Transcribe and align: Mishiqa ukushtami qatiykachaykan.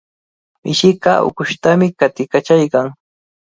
Mishiqa 0.63 1.13
ukushtami 1.27 1.87
qatiykachaykan. 1.99 2.85